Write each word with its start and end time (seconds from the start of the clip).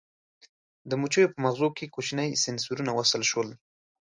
د 0.89 0.91
مچیو 1.01 1.31
په 1.33 1.39
مغزو 1.43 1.67
کې 1.77 1.91
کوچني 1.93 2.29
سېنسرونه 2.43 2.91
وصل 2.93 3.21
شول. 3.29 3.49